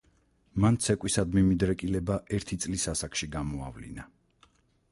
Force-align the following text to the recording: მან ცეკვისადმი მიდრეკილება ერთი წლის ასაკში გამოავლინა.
მან 0.63 0.77
ცეკვისადმი 0.85 1.43
მიდრეკილება 1.49 2.17
ერთი 2.39 2.57
წლის 2.65 2.89
ასაკში 2.95 3.31
გამოავლინა. 3.39 4.07